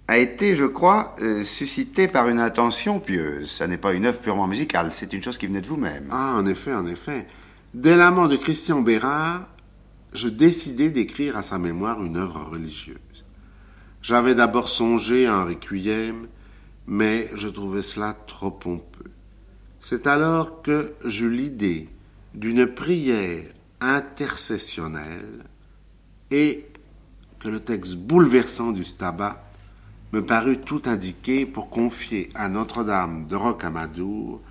a 0.08 0.18
été, 0.18 0.56
je 0.56 0.66
crois, 0.66 1.16
euh, 1.22 1.44
suscitée 1.44 2.08
par 2.08 2.28
une 2.28 2.39
intention 2.39 3.00
pieuse. 3.00 3.50
Ça 3.50 3.68
n'est 3.68 3.78
pas 3.78 3.94
une 3.94 4.06
œuvre 4.06 4.22
purement 4.22 4.48
musicale, 4.48 4.89
c'est 4.92 5.13
une 5.13 5.24
chose 5.24 5.38
qui 5.38 5.48
venait 5.48 5.62
de 5.62 5.68
vous-même. 5.68 6.08
Ah, 6.12 6.36
en 6.36 6.46
effet, 6.46 6.74
en 6.74 6.86
effet. 6.86 7.28
Dès 7.74 7.96
la 7.96 8.12
mort 8.12 8.28
de 8.28 8.36
Christian 8.36 8.82
Bérard, 8.82 9.48
je 10.13 10.28
décidai 10.28 10.92
d'écrire 10.92 11.38
à 11.38 11.42
sa 11.42 11.58
mémoire 11.58 12.04
une 12.04 12.18
œuvre 12.18 12.50
religieuse. 12.52 13.26
J'avais 14.02 14.36
d'abord 14.36 14.68
songé 14.68 15.26
à 15.26 15.36
un 15.36 15.46
requiem, 15.46 16.28
mais 16.86 17.30
je 17.36 17.48
trouvais 17.48 17.82
cela 17.82 18.16
trop 18.28 18.52
pompeux. 18.52 19.12
C'est 19.80 20.08
alors 20.08 20.62
que 20.62 20.94
j'eus 21.06 21.32
l'idée 21.32 21.89
d'une 22.34 22.68
prière 22.68 23.46
intercessionnelle 23.80 25.46
et 26.32 26.68
que 27.43 27.49
le 27.49 27.60
texte 27.60 27.97
bouleversant 27.97 28.71
du 28.71 28.86
Stabat 28.86 29.43
me 30.13 30.25
parut 30.25 30.60
tout 30.60 30.84
indiqué 30.86 31.45
pour 31.45 31.69
confier 31.69 32.29
à 32.36 32.47
Notre-Dame 32.47 33.27
de 33.27 33.36
Rocamadour 33.36 34.41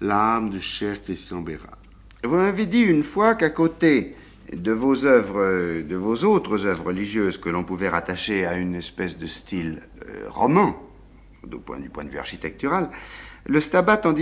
l'âme 0.00 0.50
du 0.50 0.60
cher 0.60 1.02
Christian 1.02 1.40
Bérard. 1.40 1.78
Vous 2.22 2.36
m'avez 2.36 2.66
dit 2.66 2.80
une 2.80 3.02
fois 3.02 3.34
qu'à 3.34 3.48
côté 3.48 4.14
de 4.52 4.72
vos 4.72 5.06
œuvres, 5.06 5.82
de 5.82 5.96
vos 5.96 6.24
autres 6.24 6.66
œuvres 6.66 6.86
religieuses 6.86 7.38
que 7.38 7.48
l'on 7.48 7.64
pouvait 7.64 7.88
rattacher 7.88 8.44
à 8.44 8.56
une 8.56 8.74
espèce 8.74 9.16
de 9.16 9.26
style 9.26 9.80
euh, 10.06 10.26
roman, 10.28 10.76
du 11.46 11.58
point 11.58 12.04
de 12.04 12.10
vue 12.10 12.18
architectural, 12.18 12.90
le 13.46 13.60
Stabat 13.60 14.00
en, 14.06 14.14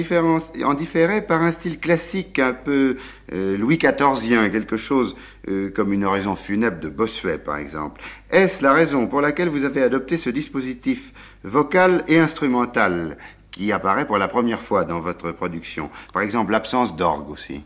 en, 0.64 0.74
différait 0.74 1.22
par 1.22 1.42
un 1.42 1.52
style 1.52 1.78
classique 1.78 2.38
un 2.38 2.52
peu 2.52 2.96
euh, 3.32 3.56
Louis 3.56 3.78
XIVien, 3.78 4.48
quelque 4.50 4.76
chose 4.76 5.16
euh, 5.48 5.70
comme 5.70 5.92
une 5.92 6.04
oraison 6.04 6.34
funèbre 6.34 6.80
de 6.80 6.88
Bossuet, 6.88 7.38
par 7.38 7.56
exemple. 7.56 8.00
Est-ce 8.30 8.62
la 8.62 8.72
raison 8.72 9.06
pour 9.06 9.20
laquelle 9.20 9.48
vous 9.48 9.64
avez 9.64 9.82
adopté 9.82 10.18
ce 10.18 10.30
dispositif 10.30 11.12
vocal 11.44 12.04
et 12.08 12.18
instrumental 12.18 13.16
qui 13.50 13.70
apparaît 13.70 14.06
pour 14.06 14.18
la 14.18 14.28
première 14.28 14.62
fois 14.62 14.84
dans 14.84 15.00
votre 15.00 15.30
production? 15.30 15.90
Par 16.12 16.22
exemple, 16.22 16.50
l'absence 16.50 16.96
d'orgue 16.96 17.30
aussi. 17.30 17.62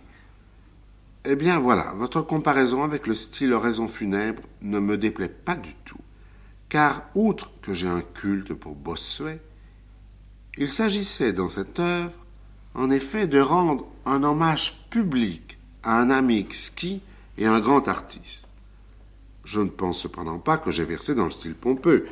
Eh 1.24 1.36
bien 1.36 1.58
voilà, 1.58 1.92
votre 1.96 2.22
comparaison 2.22 2.84
avec 2.84 3.06
le 3.06 3.14
style 3.14 3.52
oraison 3.52 3.88
funèbre 3.88 4.42
ne 4.62 4.78
me 4.78 4.96
déplaît 4.96 5.28
pas 5.28 5.56
du 5.56 5.74
tout, 5.84 5.98
car 6.68 7.02
outre 7.16 7.50
que 7.62 7.74
j'ai 7.74 7.88
un 7.88 8.02
culte 8.14 8.54
pour 8.54 8.76
Bossuet, 8.76 9.40
il 10.58 10.70
s'agissait 10.70 11.32
dans 11.32 11.48
cette 11.48 11.78
œuvre, 11.78 12.12
en 12.74 12.90
effet, 12.90 13.26
de 13.26 13.40
rendre 13.40 13.86
un 14.04 14.22
hommage 14.22 14.86
public 14.90 15.58
à 15.82 16.00
un 16.00 16.10
ami 16.10 16.38
exquis 16.38 17.00
et 17.38 17.46
un 17.46 17.60
grand 17.60 17.88
artiste. 17.88 18.48
Je 19.44 19.60
ne 19.60 19.68
pense 19.68 20.00
cependant 20.00 20.38
pas 20.38 20.58
que 20.58 20.70
j'ai 20.70 20.84
versé 20.84 21.14
dans 21.14 21.24
le 21.24 21.30
style 21.30 21.54
pompeux, 21.54 22.06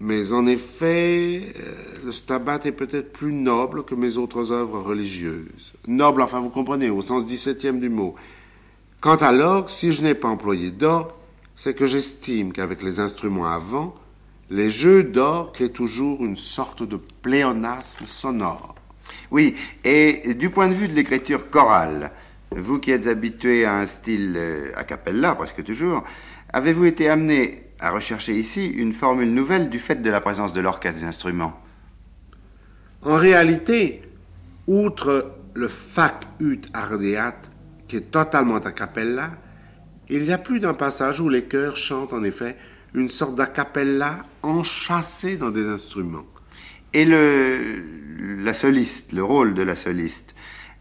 mais 0.00 0.32
en 0.32 0.46
effet, 0.46 1.52
euh, 1.58 1.74
le 2.04 2.12
Stabat 2.12 2.60
est 2.64 2.72
peut-être 2.72 3.12
plus 3.12 3.32
noble 3.32 3.84
que 3.84 3.96
mes 3.96 4.16
autres 4.16 4.52
œuvres 4.52 4.80
religieuses. 4.80 5.74
Noble, 5.88 6.22
enfin 6.22 6.38
vous 6.38 6.50
comprenez, 6.50 6.88
au 6.88 7.02
sens 7.02 7.26
dix-septième 7.26 7.80
du 7.80 7.88
mot. 7.88 8.14
Quant 9.00 9.16
à 9.16 9.32
l'orgue, 9.32 9.68
si 9.68 9.92
je 9.92 10.02
n'ai 10.02 10.14
pas 10.14 10.28
employé 10.28 10.70
d'orgue, 10.70 11.10
c'est 11.56 11.74
que 11.74 11.86
j'estime 11.86 12.52
qu'avec 12.52 12.82
les 12.82 13.00
instruments 13.00 13.46
avant, 13.46 13.94
les 14.50 14.70
jeux 14.70 15.04
d'orgue 15.04 15.60
est 15.60 15.74
toujours 15.74 16.24
une 16.24 16.36
sorte 16.36 16.82
de 16.82 16.96
pléonasme 16.96 18.06
sonore. 18.06 18.74
Oui, 19.30 19.54
et 19.84 20.34
du 20.34 20.50
point 20.50 20.68
de 20.68 20.74
vue 20.74 20.88
de 20.88 20.94
l'écriture 20.94 21.50
chorale, 21.50 22.12
vous 22.50 22.78
qui 22.78 22.90
êtes 22.90 23.06
habitué 23.06 23.64
à 23.64 23.74
un 23.76 23.86
style 23.86 24.34
euh, 24.36 24.72
a 24.74 24.84
cappella 24.84 25.34
presque 25.34 25.62
toujours, 25.64 26.02
avez-vous 26.52 26.86
été 26.86 27.08
amené 27.08 27.64
à 27.78 27.90
rechercher 27.90 28.34
ici 28.34 28.66
une 28.66 28.92
formule 28.92 29.32
nouvelle 29.32 29.68
du 29.68 29.78
fait 29.78 30.00
de 30.00 30.10
la 30.10 30.20
présence 30.20 30.52
de 30.52 30.60
l'orchestre 30.60 31.00
des 31.00 31.06
instruments? 31.06 31.60
En 33.02 33.16
réalité, 33.16 34.02
outre 34.66 35.32
le 35.54 35.68
fac 35.68 36.24
ut 36.40 36.62
ardeat, 36.72 37.50
qui 37.86 37.96
est 37.96 38.10
totalement 38.10 38.56
a 38.56 38.72
cappella, 38.72 39.32
il 40.08 40.24
y 40.24 40.32
a 40.32 40.38
plus 40.38 40.60
d'un 40.60 40.74
passage 40.74 41.20
où 41.20 41.28
les 41.28 41.44
chœurs 41.44 41.76
chantent 41.76 42.12
en 42.12 42.24
effet 42.24 42.56
une 42.94 43.10
sorte 43.10 43.34
d'a 43.34 43.46
cappella 43.46 44.24
enchâssée 44.42 45.36
dans 45.36 45.50
des 45.50 45.66
instruments. 45.66 46.26
Et 46.94 47.04
le, 47.04 47.82
la 48.42 48.54
soliste, 48.54 49.12
le 49.12 49.22
rôle 49.22 49.54
de 49.54 49.62
la 49.62 49.76
soliste, 49.76 50.34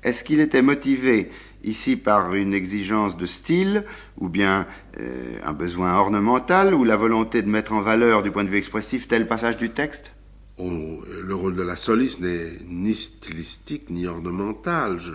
est-ce 0.04 0.24
qu'il 0.24 0.40
était 0.40 0.62
motivé 0.62 1.30
ici 1.64 1.98
par 1.98 2.34
une 2.34 2.54
exigence 2.54 3.18
de 3.18 3.26
style, 3.26 3.84
ou 4.18 4.30
bien 4.30 4.68
euh, 5.00 5.40
un 5.44 5.54
besoin 5.54 5.96
ornemental, 5.96 6.74
ou 6.74 6.84
la 6.84 6.96
volonté 6.96 7.42
de 7.42 7.50
mettre 7.50 7.74
en 7.74 7.82
valeur 7.82 8.24
du 8.24 8.32
point 8.32 8.46
de 8.46 8.50
vue 8.50 8.58
expressif 8.58 9.08
tel 9.08 9.28
passage 9.28 9.58
du 9.58 9.72
texte? 9.72 10.14
Le 10.60 11.36
rôle 11.36 11.56
de 11.56 11.62
la 11.62 11.76
soliste 11.76 12.20
n'est 12.20 12.50
ni 12.68 12.96
stylistique 12.96 13.90
ni 13.90 14.08
ornemental. 14.08 14.98
Je, 14.98 15.12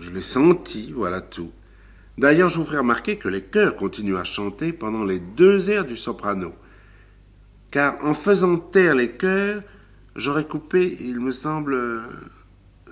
je 0.00 0.10
l'ai 0.10 0.20
senti, 0.20 0.92
voilà 0.92 1.20
tout. 1.20 1.50
D'ailleurs, 2.18 2.48
je 2.48 2.58
vous 2.58 2.64
ferai 2.64 2.78
remarquer 2.78 3.16
que 3.16 3.28
les 3.28 3.42
chœurs 3.42 3.76
continuent 3.76 4.16
à 4.16 4.24
chanter 4.24 4.72
pendant 4.72 5.04
les 5.04 5.20
deux 5.20 5.70
airs 5.70 5.84
du 5.84 5.96
soprano. 5.96 6.52
Car 7.70 8.04
en 8.04 8.12
faisant 8.12 8.56
taire 8.58 8.96
les 8.96 9.12
chœurs, 9.12 9.62
j'aurais 10.16 10.44
coupé, 10.44 10.96
il 11.00 11.20
me 11.20 11.30
semble, 11.30 12.02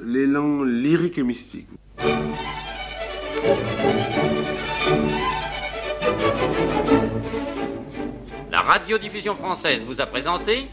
l'élan 0.00 0.62
lyrique 0.62 1.18
et 1.18 1.24
mystique. 1.24 1.66
La 8.52 8.60
radiodiffusion 8.60 9.34
française 9.34 9.84
vous 9.84 10.00
a 10.00 10.06
présenté 10.06 10.68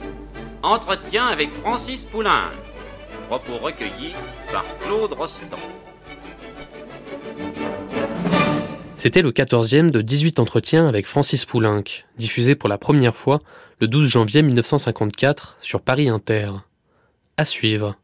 Entretien 0.61 1.25
avec 1.25 1.49
Francis 1.53 2.05
Poulain. 2.05 2.51
Propos 3.29 3.57
recueillis 3.57 4.13
par 4.51 4.63
Claude 4.85 5.13
Rostand. 5.13 5.57
C'était 9.03 9.21
le 9.21 9.33
14e 9.33 9.91
de 9.91 10.01
18 10.01 10.39
entretiens 10.39 10.87
avec 10.87 11.07
Francis 11.07 11.43
Poulenc, 11.43 11.83
diffusé 12.17 12.55
pour 12.55 12.69
la 12.69 12.77
première 12.77 13.17
fois 13.17 13.41
le 13.81 13.89
12 13.89 14.07
janvier 14.07 14.41
1954 14.43 15.57
sur 15.61 15.81
Paris 15.81 16.07
Inter. 16.07 16.51
À 17.35 17.43
suivre. 17.43 17.97